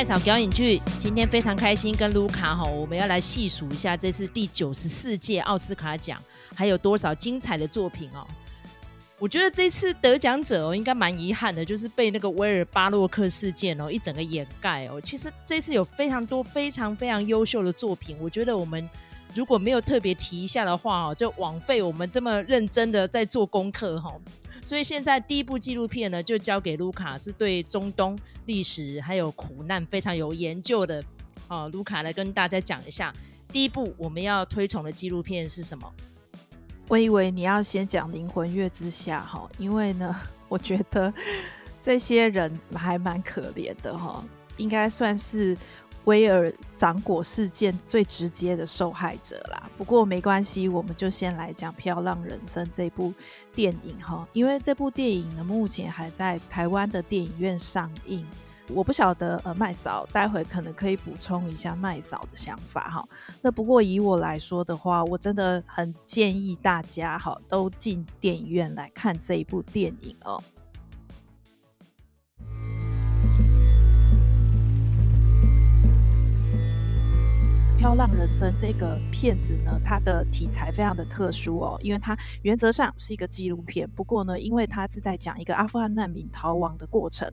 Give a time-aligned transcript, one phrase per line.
[0.00, 6.18] 麦嫂表演剧，今天非常开心，跟卢卡哈，我们要来细数一下这次第九十四届奥斯卡奖
[6.54, 8.26] 还有多少精彩的作品哦。
[9.18, 14.98] 我觉得这次得奖者哦，应该蛮遗憾的，就是被那个威尔巴洛克事件哦一整个掩盖哦。
[14.98, 18.88] 其实这次有非常多非常非常优秀的作品，我觉得我们
[19.34, 24.10] 如果没有特别提一下的话哦，就枉费我们这么认真的在做功课哈。
[24.62, 31.02] 所以现在第一部纪录片呢，就交给卢卡，是对中东历史还有苦难非常有研究的
[31.48, 31.68] 哦。
[31.72, 33.12] 卢卡来跟大家讲一下，
[33.48, 35.92] 第一部我们要推崇的纪录片是什么？
[36.88, 40.14] 我以为你要先讲《灵魂乐之下》哈，因为呢，
[40.48, 41.12] 我觉得
[41.80, 44.24] 这些人还蛮可怜的哈，
[44.56, 45.56] 应该算是
[46.04, 49.70] 威尔掌果事件最直接的受害者啦。
[49.76, 53.12] 不过没关系，我们就先来讲《飘浪人生》这部
[53.54, 58.26] 电影哈，因为这部电影呢，目前还在台湾的电影院上映。
[58.72, 63.08] 我不晓得，呃，麦嫂待会可能可以补充一下麦嫂的想法哈。
[63.42, 70.40] 那不过以我来说的话，我真的很建议大家哈，都进电影院来看这一部电影哦。
[77.80, 87.26] 《飘浪人生》这个片子呢，它的题材非常的特殊哦，因为它原则上是一个纪录片，不过呢，因为它是在讲一个阿富汗难民逃亡的过程，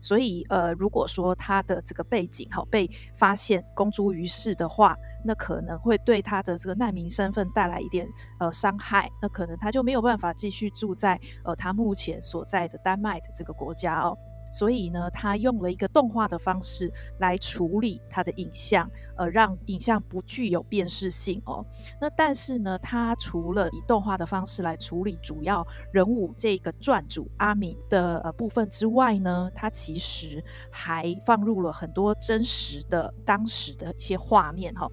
[0.00, 14.16] 所以呃，如果说它的这个背景哈被发现公诸于世的话，那可能会对他的这个难民身份带来一点呃伤害，那可能他就没有办法继续住在呃他目前所在的丹麦的这个国家哦。
[14.50, 21.64] 所以呢，他用了一个动画的方式来处理他的影像，呃，让影像不具有辨识性哦。
[22.00, 34.88] 那但是呢，他除了以动画的方式来处理主要人物这个传主阿敏的呃部分之外呢，他其实还放入了很多真实的当时的一些画面哈。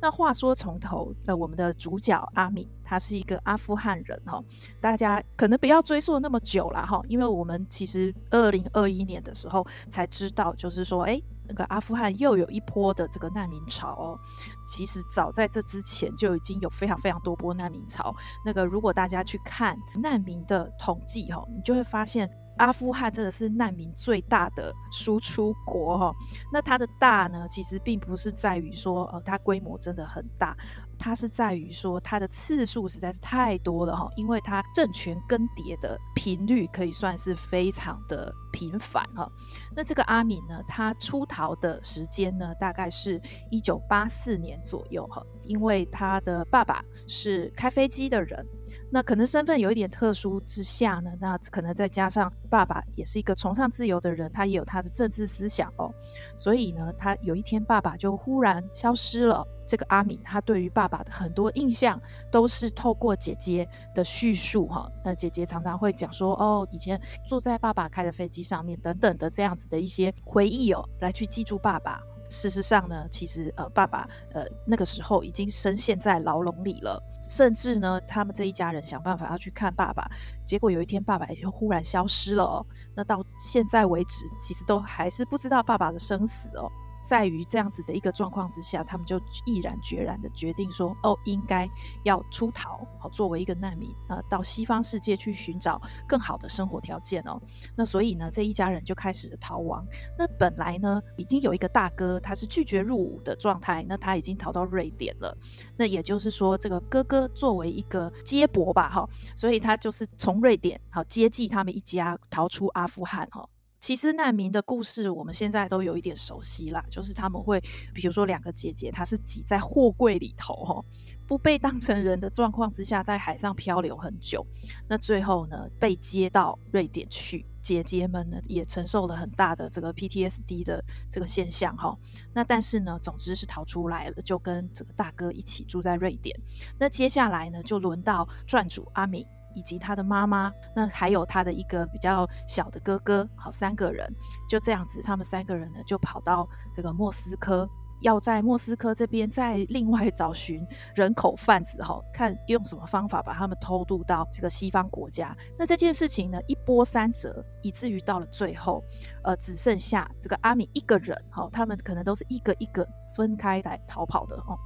[0.00, 4.42] 那话说从头，呃，我们的主角阿敏，他是一个阿富汗人哈，
[4.80, 14.18] 大家可能不要追溯那么久了哈，因为我们其实二零二一年的时候才知道，就是说，哎，那个阿富汗又有一波的这个难民潮哦。
[14.66, 18.14] 其实早在这之前就已经有非常非常多波难民潮。
[18.44, 22.30] 那个如果大家去看难民的统计哈，你就会发现。
[22.58, 26.14] 阿富汗真的是难民最大的输出国哈，
[26.52, 30.56] 那它的大呢，其实并不是在于说，呃，它规模真的很大。
[31.00, 39.30] 它是在于说，它的次数实在是太多了哈，因为它政权更迭的频率可以算是非常的频繁哈。
[39.76, 48.44] 那这个阿敏呢，他出逃的时间呢，大概是一九八四年左右哈，因为他的爸爸是开飞机的人，
[48.90, 55.92] 那可能身份有一点特殊之下呢，那可能再加上爸爸也是一个崇尚自由的人，他也有他的政治思想哦，
[56.36, 59.46] 所以呢，他有一天爸爸就忽然消失了。
[59.66, 62.00] 这个阿敏，他对于爸爸的很多印象
[62.32, 64.90] 都是透过姐姐的叙述哈。
[65.04, 72.00] 那姐姐常常会讲说，哦，以前坐在爸爸开的飞机上面等等的这样子的一些回忆哦，来去记住爸爸。
[72.28, 80.08] 事实上呢，其实呃，爸爸呃那个时候已经深陷在牢笼里了，甚至呢，他们这一家人想办法要去看爸爸，
[80.46, 82.66] 结果有一天爸爸也就忽然消失了哦。
[82.94, 86.70] 那到现在为止，其实都还是不知道爸爸的生死哦。
[87.08, 91.66] 在于这样子的一个状况之下，他们就毅然决然的决定说：“哦，应该
[92.02, 97.40] 要出逃，好作为一个难民，呃，到西方世界去寻找更好的生活条件哦。
[97.74, 99.82] 那所以呢，这一家人就开始逃亡。
[100.18, 105.34] 那本来呢，已经有一个大哥，他是拒绝入伍的状态，那他已经逃到瑞典了。
[105.78, 113.48] 那也就是说，这个哥哥作为一个接驳吧，哈，所以他就是从瑞典好接济他们一家逃出阿富汗，哈。”
[113.80, 116.84] 其实难民的故事，我们现在都有一点熟悉啦。
[116.90, 117.60] 就是他们会，
[117.94, 120.84] 比如说两个姐姐，她是挤在货柜里头，哈，
[121.26, 124.44] 不被当成人的状况之下，在海上漂流很久。
[124.88, 131.96] 那最后呢，被接到瑞典去，姐姐们呢也承受了很大的这个 PTSD 的这个现象，哈。
[132.34, 136.36] 那但是呢，总之是逃出来了，就跟这个大哥一起住在瑞典。
[136.78, 139.24] 那接下来呢，就轮到传主阿敏。
[139.54, 144.06] 以及他的妈妈，那还有他的一个比较小的哥哥，好，三个人
[144.48, 147.68] 就这样子，他们三个人呢就跑到这个莫斯科，
[148.02, 150.64] 要在莫斯科这边再另外找寻
[150.94, 155.36] 人口贩子，哈，看用什么方法把他们偷渡到这个西方国家。
[155.58, 158.82] 那这件事情呢一波三折，以至于到了最后，
[159.24, 162.86] 呃，只剩下这个阿米一个人，哈，他们可能都是一个一个。
[163.18, 164.56] 分开来逃跑的哦，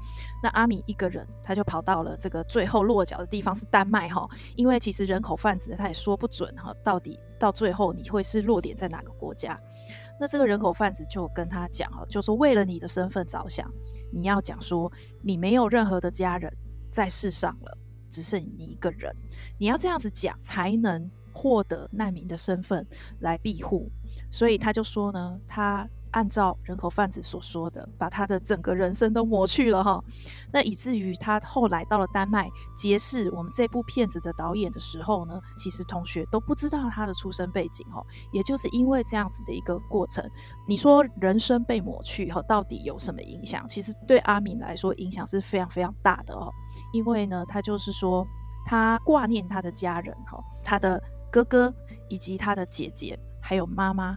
[0.42, 9.58] 那阿米一个人，他就跑到了这个最后落脚的地方是丹麦哈，因为其实人口贩子他也说不准哈，到底到最后你会是落点在哪个国家？
[10.20, 13.66] 那这个人口贩子就跟他讲哦，就说为了你的身份着想，
[14.12, 16.54] 你要讲说你没有任何的家人
[16.90, 17.78] 在世上了，
[18.10, 19.10] 只剩你一个人，
[19.58, 22.86] 你要这样子讲才能获得难民的身份
[23.20, 23.90] 来庇护。
[24.30, 25.88] 所以他就说呢，他。
[26.12, 30.02] 按照人口贩子所说的，把他的整个人生都抹去了哈，
[30.52, 40.22] 那以至于他后来到了丹麦结识我们这部片子的导演的时候呢，其实同学都不知道他的出生背景哈，也就是因为这样子的一个过程，
[40.66, 43.66] 你说人生被抹去哈，到底有什么影响？
[43.68, 46.50] 其实对阿敏来说影响是非常非常大的哦，
[46.92, 48.26] 因为呢，他就是说
[48.64, 51.74] 他挂念他的家人哈，他的哥哥
[52.08, 54.16] 以及他的姐姐还有妈妈。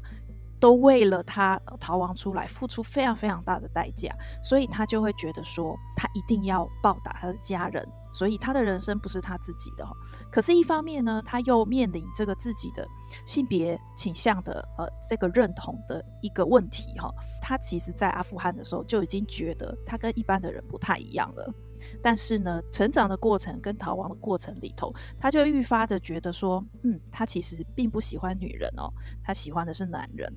[0.59, 9.85] 都为了他逃亡出来，付出非常非常大的代价，所以他就会觉得说，他一定要报答他的家人，所以他的人生不是他自己的。
[10.31, 12.87] 可是，一方面呢，他又面临这个自己的
[13.25, 17.11] 性别倾向的呃这个认同的一个问题哈。
[17.41, 21.53] 他其实，在阿富汗的时候就已经觉得他跟一般的人不太一样了，
[22.01, 28.91] 但是呢，成长的过程跟逃亡的过程里头，他就愈发的觉得说，嗯，他其实并不喜欢女人哦，
[29.23, 30.31] 他喜欢的是男人。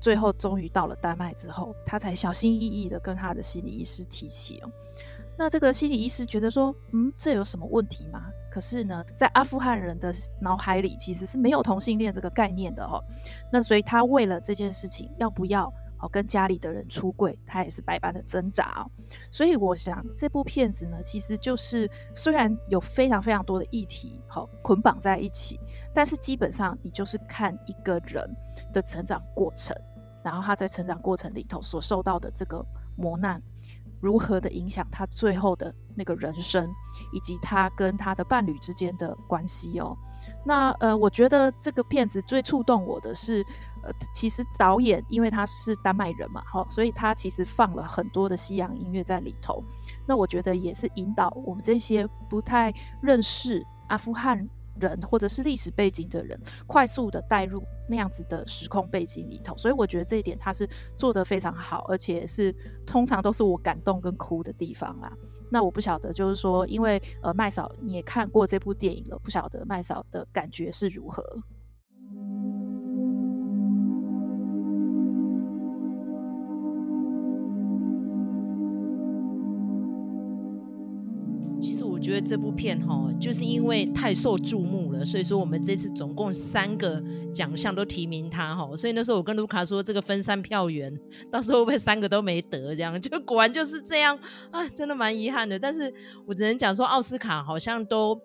[0.00, 4.70] 最后终于到了丹麦之后，他才小心翼翼的跟他的心理医师提起哦。
[5.36, 8.24] 那这个心理医师觉得说，嗯，这有什么问题吗？
[8.50, 10.10] 可是呢，在阿富汗人的
[10.40, 12.98] 脑海里其实是没有同性恋这个概念的哦。
[13.52, 18.90] 那所以他为了这件事情，要不要哦跟家里的人出柜，他也是百般的挣扎哦。
[19.30, 25.58] 所以我想这部片子呢，其实就是虽然有非常非常多的议题好捆绑在一起，
[25.94, 28.28] 但是基本上你就是看一个人
[28.72, 29.76] 的成长过程。
[30.22, 32.62] 然后他在成长过程里头所受到的这个
[32.94, 33.42] 磨难，
[34.02, 36.68] 如何的影响他最后的那个人生，
[37.10, 39.96] 以及他跟他的伴侣之间的关系哦。
[40.44, 43.42] 那呃，我觉得这个片子最触动我的是，
[43.82, 49.62] 呃，其实导演因为他是丹麦人嘛，好，所以他其实放了很多的西洋音乐在里头。
[50.06, 52.72] 那我觉得也是引导我们这些不太
[53.02, 54.48] 认识阿富汗
[54.78, 62.54] 人或者是历史背景的人，快速的带入那样子的时空背景里头，所以我觉得这一点他是做得非常好，而且是
[62.86, 65.12] 通常都是我感动跟哭的地方啦。
[65.50, 71.22] 那我不晓得，就是说，因为呃麦嫂你也看过这部电影了，不晓得麦嫂的感觉是如何？
[82.10, 87.00] 觉得这部片哈，就是因为太受注目了，所以说我们这次总共三个
[87.32, 88.68] 奖项都提名他哈。
[88.74, 90.92] 所以那时候我跟卢卡说，这个分散票源，
[91.30, 92.98] 到时候会不会三个都没得这样？
[93.00, 94.18] 就果然就是这样
[94.50, 95.56] 啊，真的蛮遗憾的。
[95.56, 95.92] 但是
[96.26, 98.20] 我只能讲说，奥斯卡好像都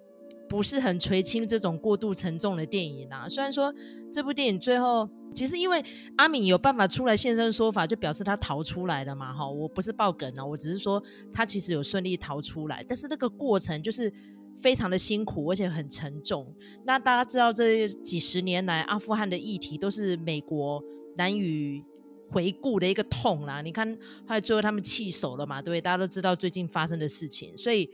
[0.48, 3.28] 不是很垂青这种过度沉重的电影啊。
[3.28, 3.74] 虽然说
[4.12, 5.10] 这部电影最后。
[5.34, 5.84] 其实，因为
[6.16, 9.34] 阿敏有办法出来现身说法，就表示他逃出来了嘛。
[9.34, 11.04] 哈，我不是爆梗哦，我只是说
[11.34, 14.10] 他其实有顺利逃出来，但是那个过程就是
[14.56, 16.48] 非常的辛苦，而且很沉重。
[16.86, 20.82] 那大家知道，这几十年来阿富汗的议题都是美国
[21.18, 21.84] 难以
[22.30, 23.62] 回顾的一个痛啦。
[23.62, 23.94] 你看，
[24.26, 25.82] 后来最后他们弃守了嘛，对？
[25.82, 27.90] 大家都知道最近发生的事情，所以。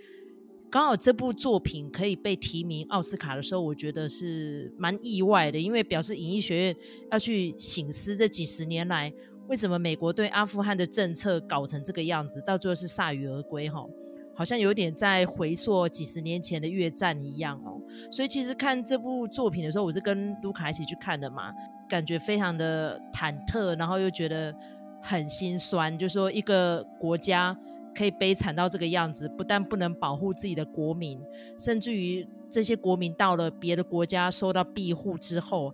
[0.71, 6.75] 刚好这部作品可以被提名奥斯卡的时候，我觉得是蛮意外的，因为表示影艺学院
[7.11, 9.11] 要去省思这几十年来
[9.49, 13.85] 为什么美国对阿富汗的政策搞成这个样子，到最后是铩羽而归哈，
[14.33, 17.77] 好像有点在回溯几十年前的越战一样哦。
[18.09, 21.51] 所以其实看这部作品的时候，我是跟卢卡一起去看的嘛，
[21.89, 24.55] 感觉非常的忐忑，然后又觉得
[25.01, 27.57] 很心酸，就是说一个国家。
[27.93, 31.19] 可以悲惨到这个样子，不但不能保护自己的国民，
[31.57, 35.73] 甚至于这些国民到了别的国家受到庇护之后，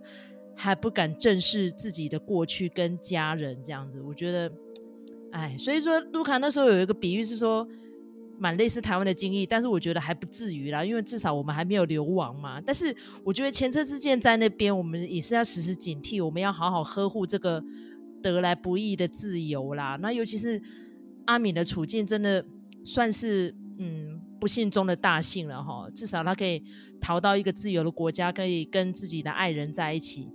[0.54, 4.00] 还不敢正视自己的过去跟家人这样子。
[4.00, 4.52] 我觉得，
[5.30, 7.66] 哎，所以说卢卡那时候有一个比喻是说，
[8.36, 12.60] 蛮类似台湾的经历，但是我觉得还不至于啦，因为至少我们还没有流亡嘛。
[12.60, 17.62] 但是我觉得前车之鉴在那边，我们也是要时时警惕，我们要好好呵护这个
[18.20, 19.96] 得来不易的自由啦。
[20.02, 20.60] 那尤其是。
[21.28, 22.42] 阿敏的处境真的
[22.86, 26.62] 算是嗯不幸中的大幸了哈，至少他可以
[26.98, 30.30] 逃到一个自由的国家，可以跟自己的爱人在一起。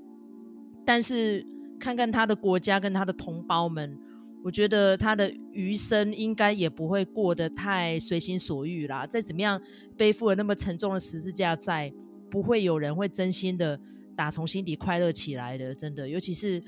[0.85, 1.43] 但是
[1.79, 3.97] 看看他的国家跟他的同胞们，
[4.43, 9.07] 我觉得他的余生应该也不会过得太随心所欲啦。
[9.07, 9.59] 再怎么样
[9.97, 11.91] 背负了那么沉重的十字架在，
[12.29, 13.79] 不会有人会真心的
[14.15, 16.07] 打从心底快乐起来的，真的。
[16.07, 16.61] 尤其是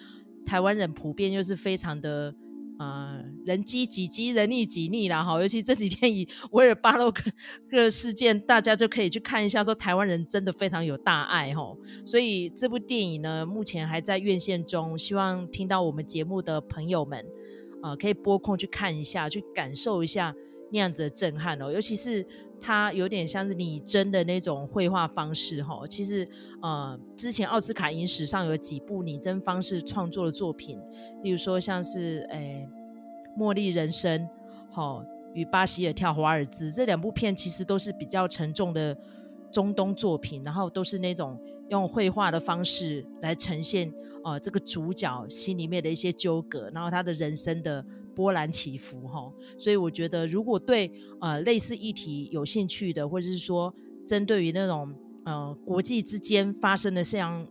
[0.48, 2.34] 台湾人普遍又是非常的。
[2.78, 5.40] 呃，人机几机，人逆几逆啦哈。
[5.40, 11.76] 尤其这几天以 维尔巴洛克事件，大家就可以去看一下，说台湾人真的非常有大爱哈。
[12.04, 17.26] 所以这部电影呢，目前还在院线中，希望听到我们节目的朋友们，
[17.82, 20.36] 呃，可以拨空去看一下，去感受一下
[20.72, 21.72] 那样子的震撼哦。
[21.72, 22.26] 尤其是
[22.60, 25.86] 它有点像是拟真的那种绘画方式哈。
[25.88, 26.28] 其实
[26.62, 30.80] 呃，之前奥斯卡影史上有几部拟真方式创作的作品，
[31.24, 32.68] 例如说像是诶。
[33.38, 34.30] 茉莉人生，
[34.72, 38.98] 好、与巴希尔跳华尔兹这两部片其实都是比较沉重的
[39.52, 43.94] 中东作品，然后都是那种用绘画的方式来呈现，
[44.24, 47.86] 呃，这个主角心里面的一些纠葛，然后他的人生的
[48.16, 49.34] 波澜起伏，哈、哦。
[49.60, 53.74] 所以我觉得，如果对呃类似议题有兴趣的，或者是说
[54.08, 54.94] 针对于那种
[55.26, 57.46] 呃国际之间发生的像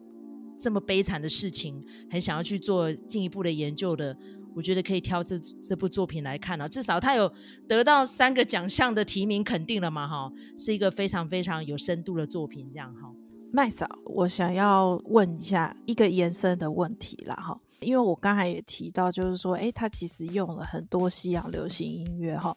[0.58, 4.16] 这么悲惨的事情，很想要去做进一步的研究的。
[4.56, 7.28] 我觉得可以挑这这部作品来看啊，至少他有
[7.66, 13.12] 得到三个奖项的提名肯定了嘛，哈，是一个非常非常有深度的作品，这样哈。
[13.52, 22.56] 麦嫂，我想要问一下一个延伸的问题啦，哈，因为我刚才也提到，就是说，诶，他其实用了很多西洋流行音乐，哈，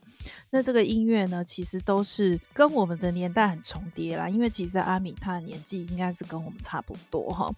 [0.49, 7.51] 那这个音乐呢，其实都是跟我们的年代很重叠啦，因为其实阿米他的年纪应该是跟我们差不多，哈。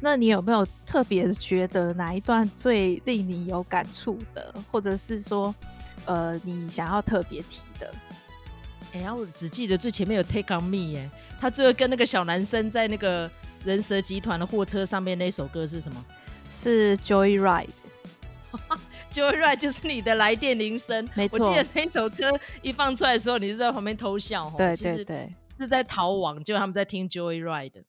[0.00, 5.54] 那你有没有特别觉得哪一段最令你有感触的，或者是说，
[6.06, 7.92] 呃，你想要特别提的？
[8.92, 13.30] 哎呀，我只记得最前面有 Take on Me 耶，他最后跟那个小男生在那个
[13.64, 16.04] 人蛇集团的货车上面那首歌是什么？
[16.50, 17.68] 是 Joyride。
[19.12, 21.38] Joyride 就是你的来电铃声，没错。
[21.38, 24.52] 我记得那首歌一放出来的时候，你就在旁边偷笑。
[24.58, 27.82] 对对对，是在逃亡，就他们在听 Joyride。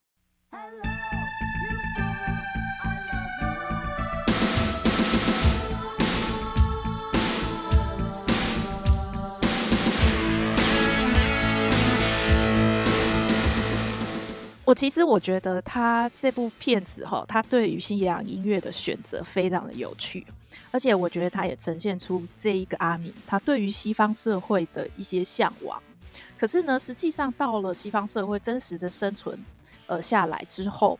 [14.74, 20.26] 其实我觉得他这部片子哈，他对于西洋音乐的选择非常的有趣，
[20.70, 25.82] 而且我觉得他也呈现出这一个阿米他对于西方社会的一些向往。
[26.38, 29.38] 可是呢，实际上到了西方社会真实的生存
[29.86, 30.98] 呃下来之后，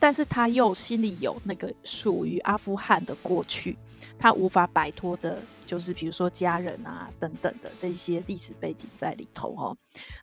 [0.00, 3.78] 但是他又心里有那个属于阿富汗的过去，
[4.18, 5.38] 他无法摆脱的。
[5.66, 9.76] 就是比如说家人啊等等的这些历史背景在里头哦。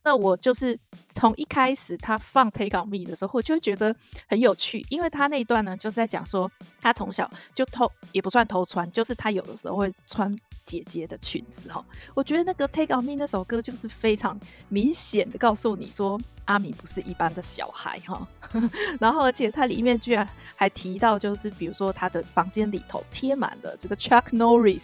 [0.04, 0.78] 那我就是
[1.14, 3.96] 从一开始他放 Take on Me 的时候，我就觉得
[4.28, 11.84] 很有趣，因为他那一段呢就是在讲说他从小就偷，也不算偷穿，就是他有的时候会穿姐姐的裙子哈。
[12.14, 18.28] 我觉得那个 Take on Me 那首歌就是非常明显的告诉你说阿米不是一般的小孩哈。
[19.00, 24.84] 然后而且它里面居然还提到，就是比如说他的房间里头贴满了这个 Chuck Norris。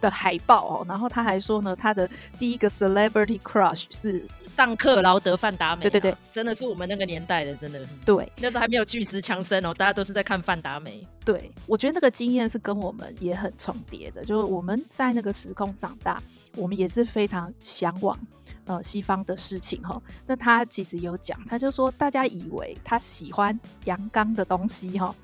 [0.00, 5.82] 的海报哦，然后他还说呢，他的第一个 celebrity crush 是尚克劳德范达美。
[5.82, 7.80] 对对对，真的是我们那个年代的，真的。
[8.04, 11.06] 对，那时候还没有巨石强森哦，大家都是在看范达美。
[11.24, 16.22] 对，我觉得那个经验是跟我们也很重叠的，就是我们在那个时空长大，
[16.56, 18.18] 我们也是非常向往
[18.64, 20.00] 呃西方的事情哈。
[20.26, 25.14] 那他其实有讲，他就说大家以为他喜欢阳刚的东西哈。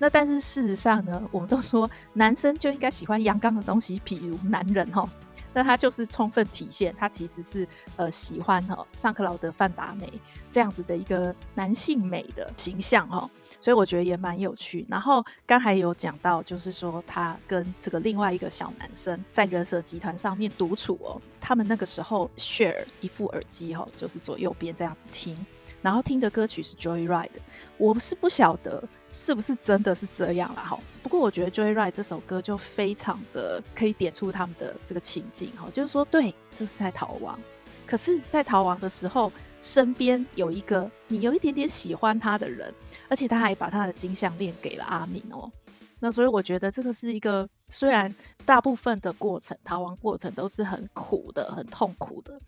[0.00, 5.08] 那但是事实上呢，我们都说男生就应该喜欢阳刚的东西，譬如男人哈。
[5.52, 7.66] 那他就是充分体现他其实是
[7.96, 10.08] 呃喜欢哈尚克劳德范达美
[10.48, 13.28] 这样子的一个男性美的形象哈。
[13.60, 14.86] 所以我觉得也蛮有趣。
[14.88, 25.36] 然后刚才有讲到，就是说他跟这个另外一个小男生在人蛇集团上面独处哦，他们那个时候 share 一副耳机哈，就是左右边这样子听。
[25.82, 27.30] 然后听的歌曲是 Joyride，
[27.78, 30.78] 我是不晓得是不是真的是这样啦哈。
[31.02, 37.38] 不过我觉得 Joyride 这首歌就非常的可以点出他们的这个情境哈，就是说对，这是在逃亡，
[37.86, 42.72] 可是，在逃亡的时候，身边有一个你有一点点喜欢他的人，
[43.08, 45.50] 而且他还把他的金项链给了阿敏哦。
[45.98, 52.38] 那所以我觉得这个是一个虽然大部分的过程逃亡过程都是很苦的、很痛苦的。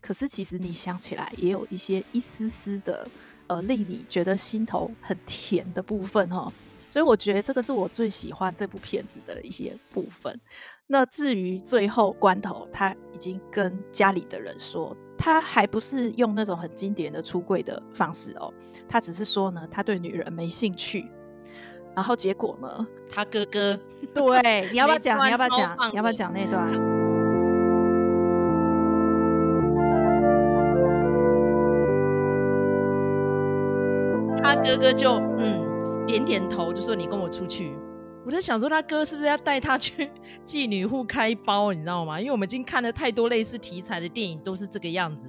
[0.00, 3.06] 可是，其实你想起来，也有一些一丝丝的，
[3.48, 6.50] 呃，令你觉得心头很甜的部分哈。
[6.88, 10.40] 所以，我觉得这个是我最喜欢这部片子的一些部分。
[10.86, 18.54] 那至于最后关头，他已经跟家里的人说，他还不是用那种很经典的出柜的方式哦，
[18.88, 21.10] 他只是说呢，他对女人没兴趣。
[21.98, 23.76] 然后结果呢，他哥哥，
[24.14, 25.18] 对，你要不要 讲？
[25.26, 25.76] 你要不要讲？
[25.90, 26.70] 你要不要讲那段？
[34.40, 37.72] 他哥哥就嗯点点头，就说你跟我出去。
[38.24, 40.08] 我在想说，他哥是不是要带他去
[40.46, 42.20] 妓女户开包，你知道吗？
[42.20, 45.28] 因为我们已经看了太多类似题材的电影，都是这个样子。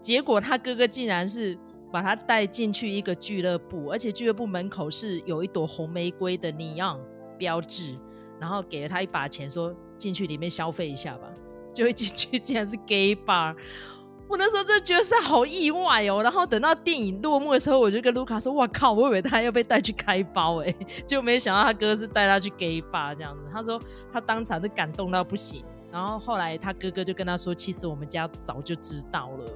[0.00, 1.58] 结果他哥哥竟然是
[1.90, 6.98] 把他带进去一个俱乐部，而且俱乐部门口是有一朵红玫瑰的 neon
[7.38, 7.96] 标志，
[8.38, 11.28] 然后给了他一把钱，说进去里面消费一下吧。
[11.74, 13.54] 就会进去，竟然是 gay bar。
[14.26, 20.74] 我那时候真的觉得是好意外哦，然后等到电影落幕的时候，我就跟卢卡说：“哇靠，我以为他要被带去开包哎，
[21.06, 23.80] 就没想到他哥是带他去 gay bar 这样子。”他说
[24.12, 29.50] 他当场就感动到不行，然后后来他哥哥就跟他说：“其实我们家早就知道了。”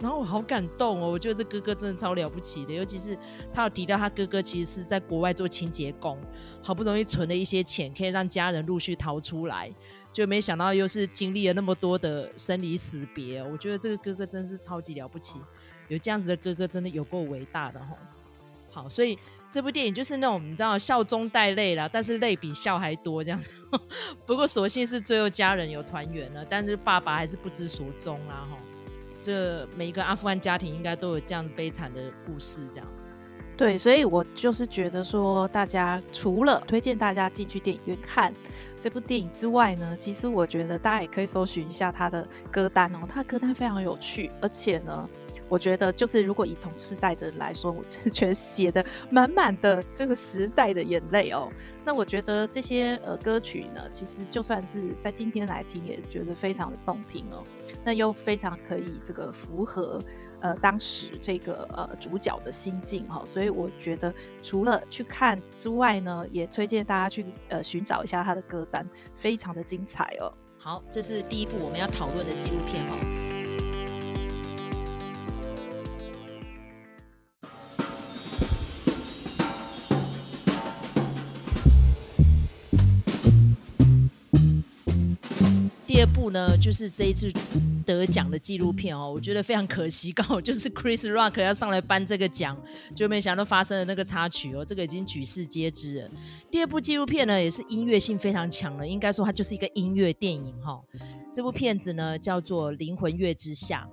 [0.00, 3.18] 然后我好感动哦，我觉得这哥哥真的超了不起的，尤其是
[3.52, 6.18] 他有提到他哥哥其实是在国外做清洁工，
[6.62, 9.72] 好不容易存了一些钱，可以让家人陆续逃出来。
[10.10, 15.38] 就没想到又是经历了那么多的生离死别，我觉得这个哥哥真是超级了不起，
[15.88, 17.96] 有这样子的哥哥真的有够伟大的吼。
[18.70, 19.18] 好，所以
[19.50, 23.40] 这部电影就是那种你知道笑中带泪啦，但是泪比笑还多这样。
[24.26, 28.56] 不过所幸是最后家人有团圆了，但是爸爸还是不知所踪啦吼。
[29.20, 32.86] 这每一个阿富汗家庭应该都有这样悲惨的故事这样。
[33.56, 38.32] 对，所以我就是觉得说，大家除了推荐大家进去电影院看
[38.78, 45.08] 这部电影之外呢，其实我觉得大家也可以搜寻一下他的歌单哦，他的歌单非常有趣，而且呢，
[45.48, 51.50] 我觉得就是如果以同世代的人来说，我真的觉得写的满满的这个时代的眼泪哦。
[51.84, 57.42] 那我觉得这些呃歌曲呢，其实就算是在今天来听，也觉得非常的动听哦。
[57.82, 60.00] 那又非常可以这个符合。
[60.40, 70.32] 呃，当时这个呃主角的心境哈，所以我觉得除了去看之外呢，也推荐大家去呃寻找一下他的歌单，非常的精彩哦。
[70.56, 73.27] 好，这是第一部我们要讨论的纪录片哦。
[85.98, 87.28] 第二部呢，就是这一次
[87.84, 92.56] 得奖的纪录片哦，我觉得非常可惜， 刚好就是 Chris Rock 要上来颁这个奖，
[92.94, 96.08] 就没想到发生了那个插曲哦，这个已经举世皆知了。
[96.52, 100.80] 第二部纪录片呢，也是音乐性非常强的，应该说它就是一个音乐电影哈、
[101.34, 103.84] 这部片子呢叫做《灵魂乐之夏》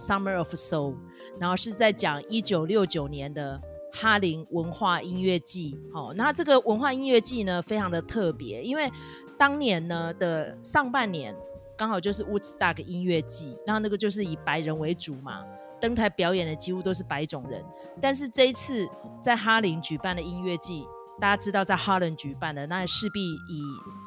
[0.00, 0.94] （Summer of Soul），
[1.40, 3.60] 然后是在讲一九六九年的
[3.92, 5.76] 哈林文化音乐季。
[5.92, 8.88] 好、哦，那这个文化音乐季呢，非常的特别，因为
[9.36, 11.34] 当年呢的上半年。
[11.78, 15.44] 刚好就是 Woodstock 音乐季，然后那个就是以白人为主嘛，
[15.80, 17.64] 登台表演的几乎都是白种人。
[18.00, 18.86] 但是这一次
[19.22, 20.84] 在哈林举办的音乐季，
[21.20, 23.62] 大家知道在哈林举办的，那势必以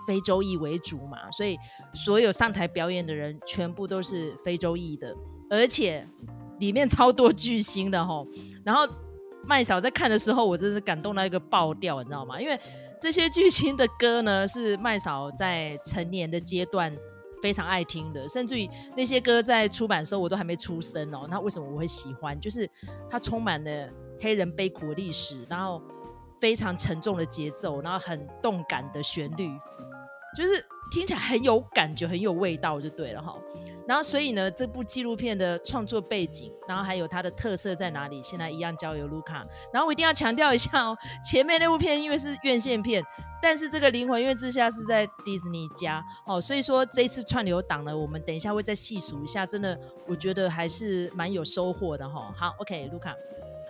[0.05, 1.57] 非洲裔为主嘛，所以
[1.93, 5.15] 所有上台表演的人全部都是非洲裔的，
[5.49, 6.05] 而且
[6.59, 8.27] 里面超多巨星的吼。
[8.65, 8.85] 然后
[9.45, 12.39] 麦嫂在看的时候，我真是感动到一个爆掉，你知道吗？
[12.39, 12.59] 因为
[12.99, 16.93] 这些巨星的歌呢，是麦嫂在成年的阶段。
[17.41, 21.27] 非常爱听的，甚至于那些歌在出版的时候我都还没出生哦。
[21.29, 22.39] 那为什么我会喜欢？
[22.39, 22.69] 就是
[23.09, 25.81] 它充满了黑人悲苦的历史，然后
[26.39, 29.49] 非常沉重的节奏，然后很动感的旋律，
[30.35, 33.35] 就是听起来很有感觉，很有味道，就对了哈。
[33.87, 38.21] 然后，所以呢，这部纪录片的创作背景，然后还有它的特色在哪里？
[38.23, 39.45] 现在一样交由卢卡。
[39.73, 43.03] 然后我一定要强调一下哦，前面那部片因为是院线片，
[43.41, 52.31] 但是这个《灵魂乐之下》是在迪士尼家哦，所以说这一次串流档呢，我们等一下会再细数一下，真的我觉得还是蛮有收获的哈。
[52.35, 53.13] 好，OK，卢卡。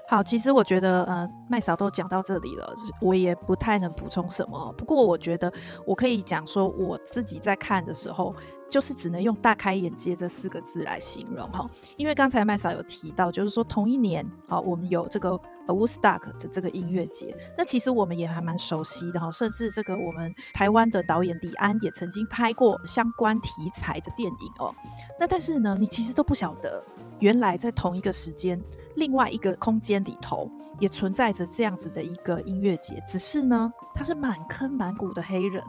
[0.10, 4.72] 好，其实我觉得呃，麦嫂都讲到这里了，我也不太能补充什么。
[4.78, 5.52] 不过我觉得
[5.86, 8.36] 我可以讲说，我自己在看的时候。
[8.72, 24.74] 就是只能用大开眼界这四个字来形容哈，因为刚才麦嫂有提到，就是说同一年啊，我们有这个 Woodstock 的这个音乐节，那其实我们也还蛮熟悉的哈，甚至这个我们台湾的导演李安也曾经拍过相关题材的电影哦。
[25.20, 26.82] 那但是呢，你其实都不晓得，
[27.22, 28.62] 原来在同一个时间，
[28.96, 35.64] 另外一个空间里头也存在着这样子的一个音乐节，只是呢，它是满坑满谷的黑人。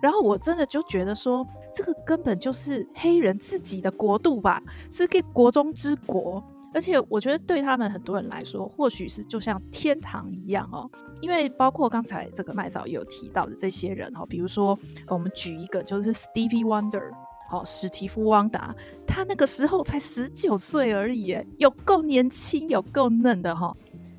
[0.00, 6.42] 然后我真的就觉得说，这个根本就是黑人自己的国度吧，是个国中之国。
[6.72, 10.90] 而且我觉得对他们很多人来说，或许是就像天堂一样哦。
[11.20, 14.76] 因为包括刚才这个麦嫂也有提到的这些人哦，比如说
[15.06, 17.12] 我们举一个就是 Stevie Wonder，
[17.50, 18.74] 哦，史蒂夫汪达，
[19.06, 23.74] 他那个时候才十九岁而已，有够年轻，有够嫩的哈。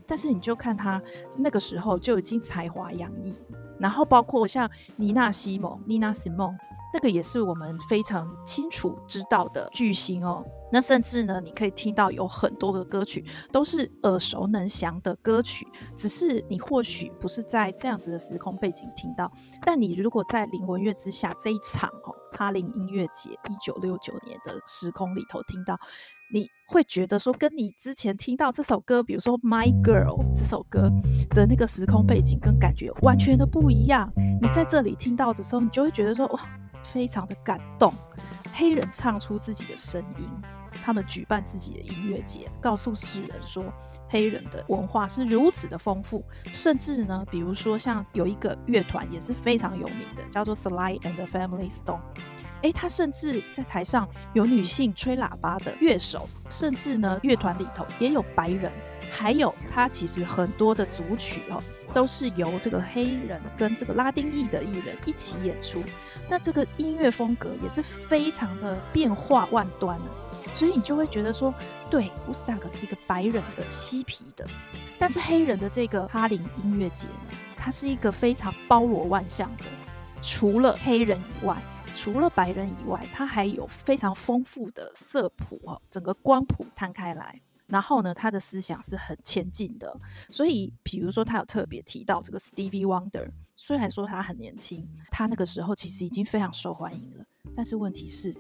[0.08, 1.02] 但是你就看他
[1.36, 3.36] 那个时候就已经才华洋溢。
[3.78, 6.56] 然后包括像妮娜西蒙、妮娜西蒙，
[6.94, 10.46] 那个也是我们非常清楚知道的巨星哦。
[10.76, 25.80] 那甚至呢，你可以听到有很多的歌曲都是耳熟能详的歌曲，只是你或许不是在这样子的时空背景听到，但你如果在灵魂乐之下这一场哦，哈林音乐节一九六九年的时空里头听到，
[26.34, 30.92] 你会觉得说，跟你之前听到这首歌，比如说《My Girl》这首歌
[31.30, 34.12] 的那个时空背景跟感觉完全的不一样。
[34.42, 36.42] 你在这里听到的时候，你就会觉得说，哇！
[36.84, 37.92] 非常的感动，
[38.54, 40.30] 黑人唱出自己的声音，
[40.86, 43.64] 他们举办自己的音乐节，告诉世人说，
[44.08, 52.02] 黑人的文化是如此的丰富，甚至呢，比如说像有一个乐团也是非常有名的，叫做 Sly and the Family Stone，
[52.62, 58.72] 诶，他甚至在台上有女性吹喇叭的乐手，甚至呢，乐团里头也有白人，
[59.12, 61.60] 还有他其实很多的组曲哦。
[61.96, 65.82] 都是由这个黑人跟这个拉丁裔的艺人一起演出，
[66.30, 70.06] 那这个音乐风格也是非常的变化万端的，
[70.56, 71.54] 所以你就会觉得说，
[71.92, 74.48] 对，Woodstock 是一个白人的嬉皮的，
[74.98, 79.66] 但是黑人的这个哈林音乐节呢，它是一个非常包罗万象的，
[80.22, 81.62] 除了黑人以外，
[81.94, 87.42] 除了白人以外，它还有非常丰富的色谱哦，整个光谱摊开来。
[87.68, 98.32] 然后呢，他的思想是很前进的，所以比如说他有特别提到这个 Stevie Wonder，虽然说他很年轻，他那个时候其实已经非常受欢迎了，但是问题是，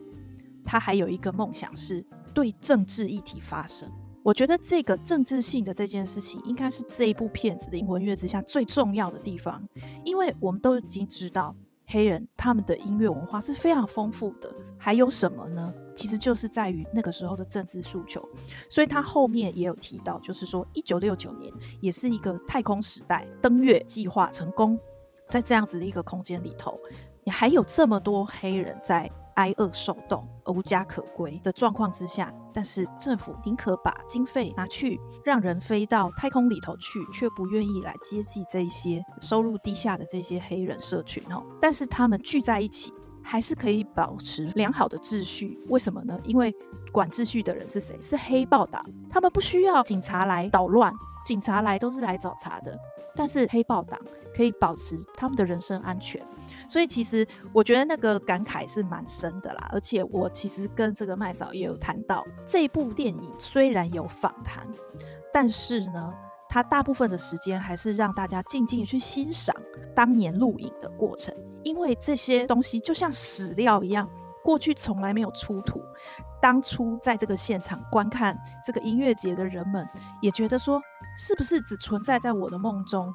[0.65, 3.89] 他还有一个梦想是对政治议题发声。
[4.23, 9.63] 我觉得这个政治性的这件事情，应该是这一部片子《灵魂乐之下》最重要的地方，
[10.03, 11.55] 因为我们都已经知道。
[11.87, 15.71] 黑人他们的音乐文化是非常丰富的，还有什么呢？
[15.95, 18.27] 其实就是在于那个时候的政治诉求。
[18.67, 24.79] 所以他后面也有提到，就是说一九六九年也是一个太空时代，登月计划成功，
[25.29, 26.75] 在这样子的一个空间里头，
[27.23, 29.07] 你还有这么多黑人在。
[29.35, 41.43] 挨饿受冻、无家可归的状况之下，但是政府宁可把经费拿去让人飞到太空里头去，却不愿意来接济这些收入低下的这些黑人社群哦。
[41.61, 45.59] 但是他们聚在一起，还是可以保持良好的秩序。
[45.67, 46.19] 为什么呢？
[46.23, 46.55] 因为
[46.91, 47.99] 管秩序的人是谁？
[48.01, 48.85] 是黑豹党。
[49.09, 50.93] 他们不需要警察来捣乱，
[51.25, 52.77] 警察来都是来找茬的。
[53.17, 53.99] 但是黑豹党
[54.35, 56.21] 可以保持他们的人身安全。
[56.67, 64.67] 所以其实我觉得那个感慨是蛮深的啦，而且我其实跟这个麦嫂也有谈到，这部电影虽然有访谈，
[65.31, 66.13] 但是呢，
[66.49, 69.55] 它大部分的时间还是让大家静静去欣赏
[69.95, 74.09] 当年录影的过程，因为这些东西就像史料一样，
[74.43, 75.81] 过去从来没有出土。
[76.41, 79.87] 当初在这个现场观看这个音乐节的人们，
[80.21, 80.79] 也觉得说，
[81.17, 83.11] 是不是只存在在我的梦中？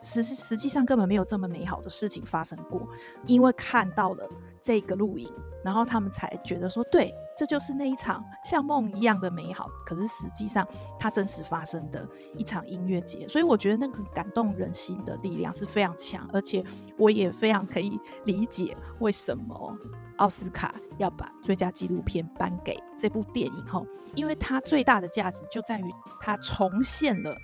[0.00, 2.88] 实实际上根本没有这么美好的事情发生过，
[3.26, 4.28] 因为看到了
[4.62, 5.32] 这个录影，
[5.64, 9.68] 然后他们才觉得说，对，这就是那一场像梦一样的美好。
[9.84, 10.66] 可是实际上，
[10.98, 12.06] 它真实发生的
[12.36, 16.64] 一场音乐节，所以我觉得那个感动人心的力量是非常强，而且
[16.96, 19.76] 我也非常可以理解为什么
[20.18, 25.84] 奥斯卡要把最佳纪录片颁给这部电影后，因为它最大的价值就在于
[26.20, 27.36] 它重现了。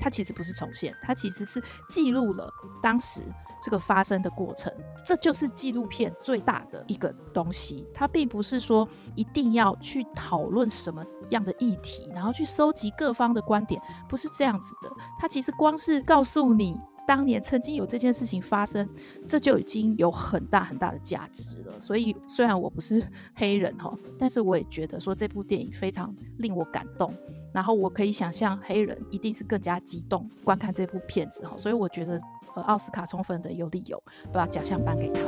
[0.00, 3.22] 它其实不是重现，它其实是记录了当时
[3.62, 4.72] 这个发生的过程，
[5.04, 7.86] 这就是纪录片最大的一个东西。
[7.94, 14.90] 它并不是说一定要去讨论什么样的议题，然后去收集各方的观点，不是这样子的。
[15.18, 16.80] 它其实光是告诉你。
[17.06, 18.88] 当年曾经有这件事情发生，
[19.26, 21.78] 这就已经有很大很大的价值了。
[21.78, 23.02] 所以虽然我不是
[23.36, 27.14] 黑人哈，但是我也觉得说这部电影非常令我感动。
[27.52, 31.56] 然后我可以想象黑人一定是更加激动观看这部片子哈。
[31.56, 32.20] 所以我觉得
[32.54, 35.20] 呃奥斯卡充分的有理由把奖项颁给他。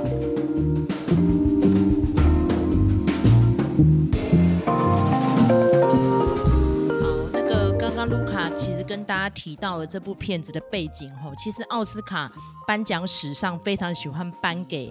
[8.88, 12.32] 跟大家提到了这部片子的背景吼，其实奥斯卡
[12.66, 14.90] 颁奖史上非常喜欢颁给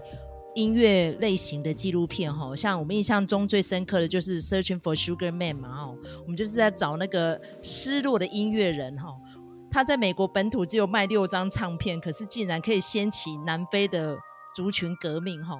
[0.53, 9.09] 音乐类型的纪录片哈，像我们印象中最深刻的就是《Searching for Sugar Man》嘛哦，我们就是在找那个失落的音乐人哈，
[9.71, 14.15] 他在美国本土只有卖六张唱片，可是竟然可以掀起南非的
[14.55, 15.55] 族群革命哈。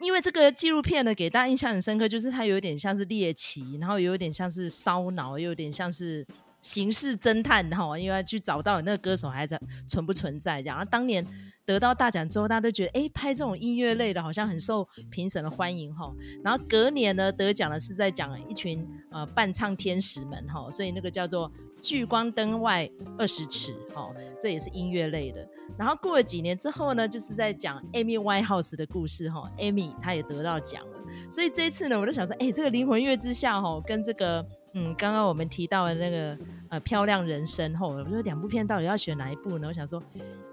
[0.00, 6.26] 因为这个纪录片呢，给大家印象很深刻，就是它有点像是猎奇，然后有点像是烧脑，又有点像是
[6.62, 10.78] 刑事侦探，哈，因为去找到那个歌手还在存不存在这样。
[10.78, 11.26] 然后当年
[11.66, 16.12] 得到大奖之后，大家都觉得，哎，拍这种音乐类的，好像很受评审的欢迎哈。
[16.42, 24.08] 然后隔年呢，得奖的是在讲一群呃伴唱天使们哈，所以那个叫做聚光灯外二十尺哈，
[24.40, 25.46] 这也是音乐类的。
[25.76, 31.00] 然后过了几年之后呢，就是在讲 Amy Winehouse 的故事哈，Amy 她也得到奖了。
[31.28, 34.46] 所以这一次呢，我就想说，哎，这个灵魂乐之下哈，跟这个。
[34.74, 36.36] 嗯，刚刚我们提到的那个
[36.70, 39.68] 呃漂亮人生后，我说两部片到底要选哪一部呢？
[39.68, 40.02] 我想说，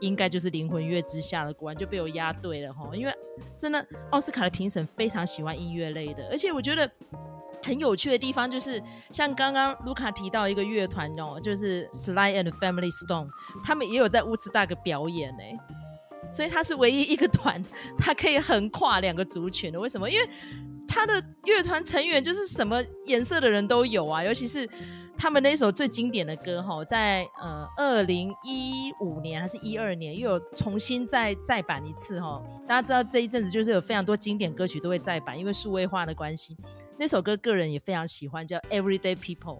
[0.01, 2.89] 应该就是《灵魂乐之下》了，果然就被我押对了哈。
[2.93, 3.13] 因为
[3.57, 6.89] 真的奥斯卡的评审非常喜欢音乐类的，而且我觉得
[7.63, 13.29] 很有趣的地方就是，像刚刚卢卡提到一个乐团哦，就是 Sly and Family Stone，
[13.63, 15.43] 他们也有在乌兹大个表演呢，
[16.29, 17.63] 所以他是唯一一个团，
[17.97, 19.79] 他可以横跨两个族群的。
[19.79, 20.09] 为什么？
[20.09, 20.29] 因为
[20.89, 24.67] 他的乐团成员就是什么颜色的人都有啊，尤其是
[25.15, 32.41] 他们那首最经典的歌哈，在呃二零一五年还是一二年又有重新再再版一次哈。
[32.67, 36.57] 大家知道这一阵子就是有非常多经典歌曲都会再版，因为数位化的关系。
[36.97, 39.59] 那首歌个人也非常喜欢，叫《Everyday People》，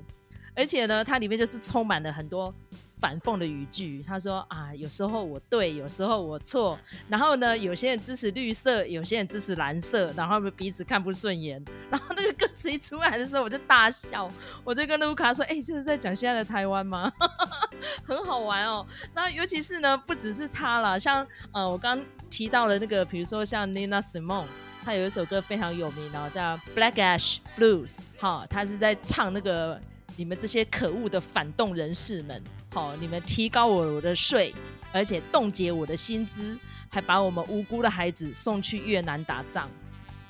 [0.55, 2.53] 而且呢，它里面就是充满了很多。
[2.99, 6.77] 反讽的语句，他说啊，有时候我对，有时候我错。
[7.07, 11.63] 然后呢，有些人支持绿色，有些人支持蓝色，然后彼此看不顺眼。
[11.89, 14.29] 然后那个歌词一出来的时候，我就大笑，
[14.63, 17.11] 我就跟卢卡说：“哎、这是在讲现在的台湾吗？
[18.03, 18.85] 很好玩哦。”
[19.15, 24.45] 那尤其是呢，不只是他了，像呃，我刚提到的那个，比如说像 Nina Simone，
[24.83, 29.79] 他有一首歌非常有名，然后叫《Black Ash Blues》，哈，他是在唱那个
[30.19, 32.43] 你们这些可恶的反动人士们。
[32.73, 34.53] 好，你们提高我的税，
[34.91, 39.69] 而且冻结我的薪资，还把我们无辜的孩子送去越南打仗。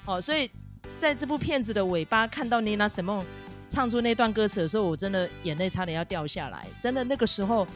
[0.06, 0.47] 哦，所以
[0.95, 3.25] 在这部片子的尾巴，看到 Nina Simon
[3.67, 6.67] 唱出那段歌词的时候，我真的眼泪差点要掉下来。
[6.80, 7.67] 真的，那个时候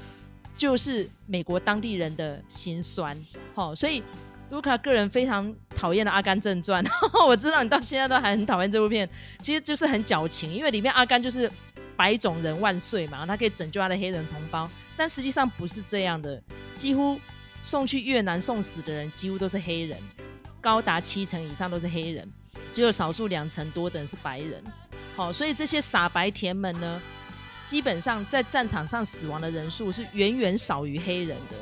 [0.55, 3.19] 就是美国当地人的心酸。
[3.55, 4.03] 好，所以
[4.51, 6.85] 卢卡个人非常讨厌的《阿甘正传》，
[7.27, 9.09] 我知道你到现在都还很讨厌这部片，
[9.41, 11.51] 其实就是很矫情，因为里面阿甘就是。
[11.95, 16.41] 白种人万岁嘛，他可以拯救他的黑人同胞，但实际上不是这样的。
[16.75, 17.19] 几乎
[17.61, 19.97] 送去越南送死的人，几乎都是黑人，
[20.59, 22.27] 高达七成以上都是黑人，
[22.73, 24.63] 只有少数两成多的人是白人。
[25.15, 27.01] 好，所以这些傻白甜们呢，
[27.65, 31.55] 基本上在战场上死亡的人数是远远少于黑人的。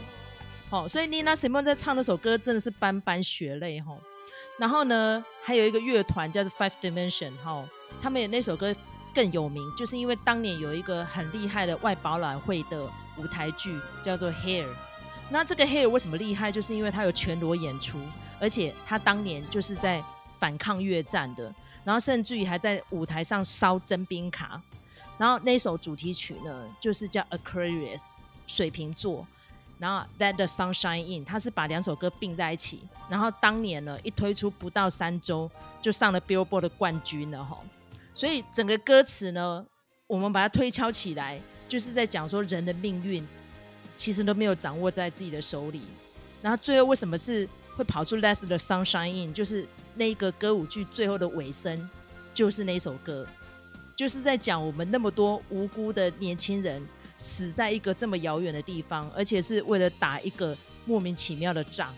[0.70, 3.94] 好，所以 Nina Simone 在唱那首歌真的是斑斑血泪哈。
[4.58, 7.68] 然后呢，还有一个乐团叫做 Five Dimension 哈，
[8.02, 8.74] 他们也那首歌。
[9.14, 12.84] 更有名，就是因为当年有一个很厉害的外保览会的
[13.18, 14.66] 舞台剧叫做《Hair》。
[15.30, 16.52] 那这个《Hair》为什么厉害？
[16.52, 18.00] 就是因为它有全裸演出，
[18.40, 20.04] 而且他当年就是在
[20.40, 24.62] 反抗越战的，然后甚至于还在舞台上烧征兵卡。
[25.18, 28.00] 然后那首主题曲呢，就是叫《Aquarius》
[28.48, 29.26] 水瓶座，
[29.78, 32.82] 然后《Let the Sun Shine In》，它是把两首歌并在一起。
[33.08, 35.50] 然后当年呢，一推出不到三周
[35.82, 37.58] 就上了 Billboard 的冠军了哈。
[38.14, 39.66] 所以整个歌词呢，
[40.06, 43.26] 我们把它推敲起来，就是在讲说人的命运
[43.96, 45.82] 其实都没有掌握在自己的手里。
[46.42, 49.30] 然后最后为什么是会跑出《Let the Sun Shine In》？
[49.34, 51.90] 就是那一个歌舞剧最后的尾声，
[52.34, 53.26] 就是那首歌，
[53.96, 56.86] 就是在讲我们那么多无辜的年轻人
[57.18, 61.96] 死在一个这么遥远的地方，而且是为了打一个莫名其妙的仗。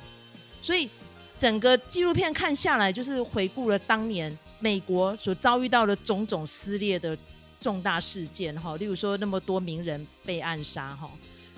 [0.62, 0.90] 所以
[1.36, 4.38] 整个纪录片看下来，就是回顾了当年。
[4.64, 7.18] 美国所遭遇到的种种撕裂的
[7.60, 11.12] 重大事件，哈，例如说那么多名人被暗杀，哈，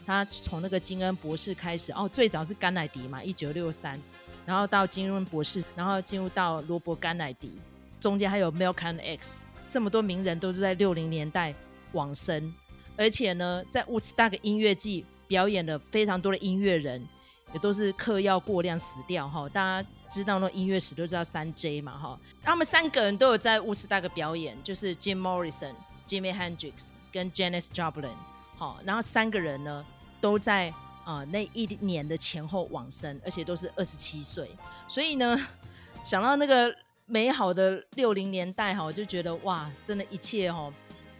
[0.07, 4.01] 他从那个金恩博士开始，哦，最早是甘乃迪嘛，一九六三，
[4.43, 7.51] 然后到金恩博士，然后进入到罗伯甘乃迪，
[7.99, 11.53] 中间还有 Malcolm X，这么多名人都是在六零年代
[11.93, 12.51] 往生，
[12.97, 17.07] 而且呢，在 Woodstock 音乐季表演的非常多的音乐人，
[17.53, 19.87] 也都是嗑药过量死掉，哈，大家。
[20.15, 25.73] 知道那音乐史都知道三 J 嘛哈，他们三个人都有在乌斯达克表演，就是 Jim Morrison、
[26.07, 28.15] Jimmy Hendrix 跟 Janis Joplin，
[28.55, 29.85] 好，然后三个人呢
[30.21, 30.73] 都在
[31.03, 34.49] 啊、那一年的前后往生，而且都是二十七岁，
[34.87, 35.37] 所以呢
[36.01, 36.73] 想到那个
[37.05, 40.73] 美好的六零年代哈，我就觉得哇，真的一切哈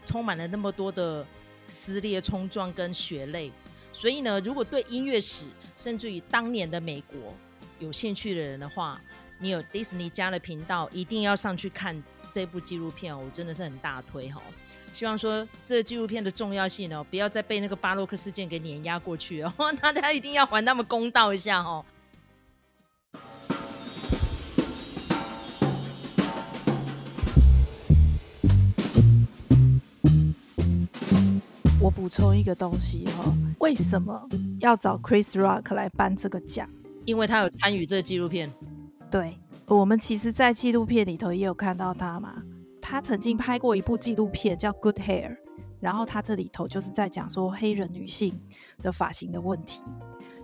[0.05, 1.27] 充满了那么多的
[1.67, 3.51] 撕裂冲撞跟血泪，
[3.91, 7.33] 所以呢，如果对音乐史甚至于当年的美国。
[7.85, 8.99] 有兴趣的人的话，
[9.39, 11.95] 你有 Disney 加的频道，一定要上去看
[12.31, 13.21] 这部纪录片哦！
[13.23, 14.49] 我真的是很大推哈、哦。
[14.91, 19.53] 希望说这纪录片的重要性呢、哦，不要再被那个巴洛克事件给碾压过去哦。
[19.79, 21.85] 大家一定要还他们公道一下哦。
[31.79, 34.27] 我补充一个东西哈、哦，为什么
[34.59, 36.67] 要找 Chris Rock 来颁这个奖？
[37.05, 38.51] 因为他有参与这个纪录片。
[39.09, 39.37] 对，
[39.67, 42.43] 我们其实，在纪录片里头也有看到他嘛。
[42.81, 45.29] 他曾经拍过一部纪录片叫《Good Hair》，
[45.79, 48.39] 然后他这里头就是在讲说黑人女性
[48.81, 49.81] 的发型的问题。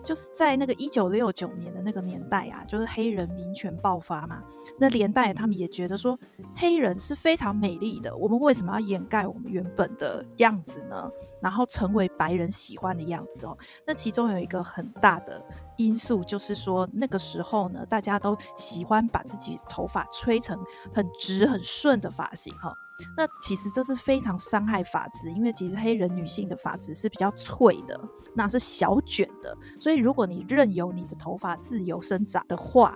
[0.04, 4.42] 就是在那个一九六九年的那个年代啊，就是黑人民权爆发嘛，
[4.80, 6.18] 那连带他们也觉得说
[6.56, 11.08] 黑人是非常美丽的，我们为什么要掩盖我们原本的样子呢？
[11.40, 13.56] 然后成为白人喜欢的样子哦。
[13.86, 15.40] 那其中有一个很大的
[15.86, 20.60] 因素就是说，那个时候呢，大家都喜欢把自己头发吹成
[20.94, 22.74] 很直很顺的发型哈。
[23.18, 28.00] 那其实这是非常伤害发质，因为其实黑人女性的发质是比较脆的，
[28.36, 32.96] 那是小卷的，所以如果你任由你的头发自由生长的话，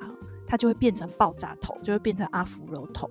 [0.55, 3.09] 就会变成爆炸头，就会变成阿芙柔头。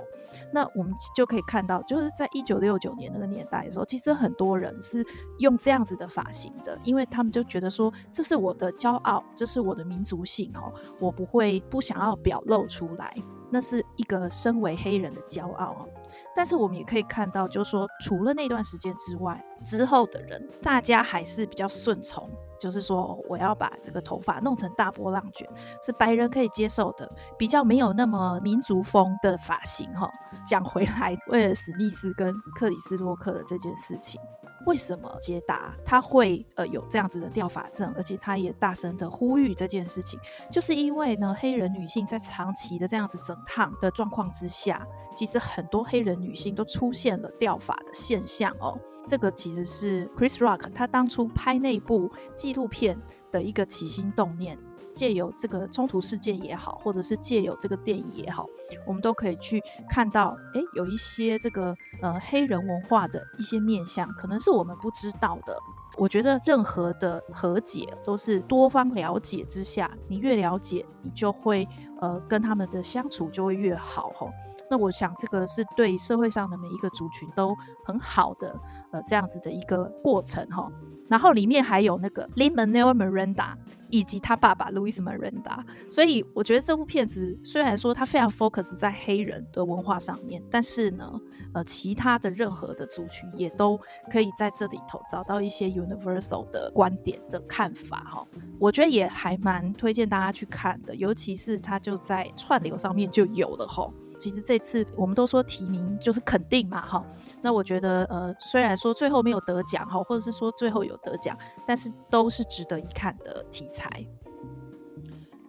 [0.53, 5.05] 那我们就可以看到，就是在一九六九年那个年代的时候，其实很多人是
[5.39, 13.17] 用这样子的发型的，因为他们就觉得说，这是我的骄傲，这是我的民族性哦，我不会不想要表露出来，
[13.51, 15.89] 那是一个身为黑人的骄傲。
[16.37, 22.29] 但是我们也可以看到，就是说，除了那段时间之外，之后的人大家还是比较顺从，
[22.65, 25.47] 就是说，我要把这个头发弄成大波浪卷，
[25.83, 29.87] 是白人可以接受的，比较没有那么民族风的发型。
[29.93, 30.11] 哈，
[30.47, 34.19] 讲回来，为了史密斯跟克里斯洛克的这件事情。
[34.65, 40.19] 为什么杰达他会呃有这样子的掉发症，而且他也大声的呼吁这件事情，
[40.51, 48.81] 就是因为呢，黑人女性在长期的这样子整烫的状况之下，其实很多黑人女性都出现了掉发的现象哦。
[49.07, 52.99] 这个其实是 Chris Rock 他当初拍那部纪录片
[53.31, 54.59] 的一个起心动念。
[54.95, 58.47] 借由这个冲突事件也好，或者是借由这个电影也好，
[58.87, 65.59] 我们都可以去看到，诶，有一些这个呃黑人文化的一些面向，可能是我们不知道的。
[65.97, 71.67] 我觉得任何的和解都是多方了解之下，你越了解，你就会
[72.01, 74.31] 呃跟他们的相处就会越好吼。
[74.71, 77.53] 那我想这个是对社会上的每一个族群都
[77.85, 78.57] 很好的
[78.93, 80.71] 呃这样子的一个过程哈。
[81.09, 83.55] 然后里面还有那个 Lin-Manuel Miranda。
[83.91, 91.09] 以及他爸爸 Louis Miranda，所以我觉得这部片子虽然说它非常 focus 在黑人的文化上面，但是呢，
[91.53, 93.79] 呃，其他的任何的族群也都
[94.11, 98.27] 可以在这里头找到一些 universal 的观点的看法哈。
[98.59, 103.89] 我觉得也还蛮推荐大家去看的，尤其是它就在串流上面就有了哈。
[104.19, 107.05] 其实这次我们都说提名就是肯定嘛，哈。
[107.45, 113.87] 那我觉得，呃，虽然说最后没有得奖，哈，或者是说最后有得奖，但是都是值得一看的题材。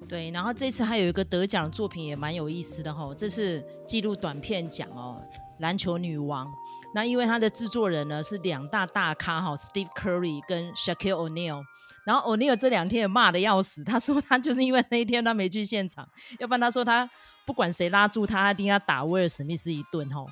[0.06, 5.22] 对，然后这次还有一个得奖的作品也蛮有意思的哈，这是记录短片奖哦，
[5.62, 6.46] 《篮球女王》。
[6.94, 11.64] 那因为它的制作人呢是两大大咖哈，Steve Curry 跟 Shaquille O'Neal。
[12.04, 16.06] 然后 O'Neal 这两天也骂得要死，他说他就是因为那一天他没去现场，
[16.40, 17.10] 要不然他说他。
[17.48, 20.26] 不管谁拉住他，他一定要打威尔史密斯一顿吼！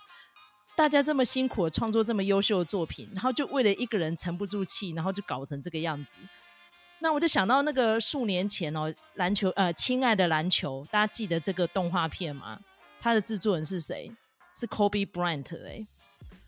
[0.75, 6.17] 大家这么辛苦创作这么优秀的作品，然后就为了一个人沉不住气，然后就搞成这个样子。
[6.99, 12.59] 那我就想到那个数年前哦，篮球呃，亲爱的篮球，大家记得这个动画片吗？
[12.99, 14.11] 它的制作人是谁？
[14.55, 15.85] 是 Kobe Bryant 哎、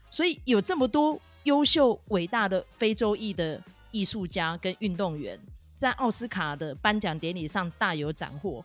[0.09, 3.61] 所以有这么多优秀伟大的非洲裔的
[3.91, 5.39] 艺术家跟运动员，
[5.75, 8.63] 在奥斯卡的颁奖典礼上大有斩获。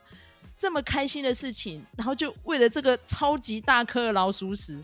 [0.57, 4.79] 这么开心的事情，然后就为了这个超级大颗老鼠屎，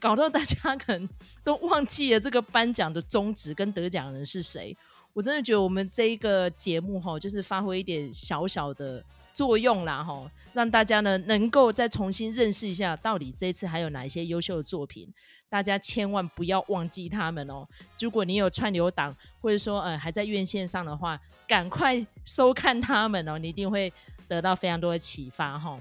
[0.00, 1.08] 搞到大家可能
[1.44, 4.76] 都忘记了这个颁奖的宗旨跟得奖人是谁。
[5.12, 15.12] 我真的觉得我们这一个节目哈，就是发挥一点小小的作用啦哈，让大家呢能够再重新认识一下，到底这一次还有哪一些优秀的作品。
[15.48, 17.66] 大家千万不要忘记他们哦。
[17.98, 23.92] 如果你有串流档，或者说呃还在院线上的话，赶快收看他们哦，你一定会。
[24.30, 25.76] 得到非常多的启发哈。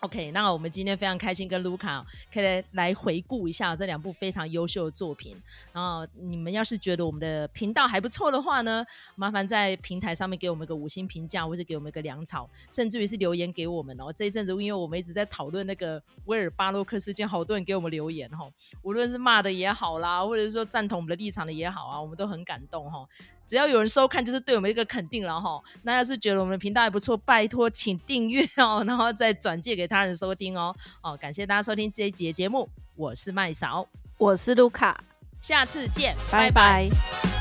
[0.00, 5.36] OK，那我们今天非常开心跟卢卡可以来回顾一下这两部非常优秀的作品。
[5.72, 14.12] 然后你们要是觉得我们的频道还不错的话呢，麻烦在平台上面给我们一个五星评价，或者给我们一个粮草，甚至于是留言给我们哦。
[14.12, 18.48] 这一阵子因为我们一直在讨论那个威尔巴洛克事件，好多人给我们留言哈，
[18.82, 23.04] 无论是骂的也好啦，或者是说赞同我们的立场的也好啊，我们都很感动哈。
[23.48, 25.60] 只要有人收看，就是对我们一个肯定了哈。
[25.82, 30.72] 那要是觉得我们的频道还不错，拜托请订阅哦， 然后再转借给他人收听哦。
[31.02, 35.02] 哦，感谢大家收听这一集的节目，我是麦嫂，我是卢卡，
[35.40, 36.88] 下次见，拜拜。
[36.90, 37.37] 拜拜。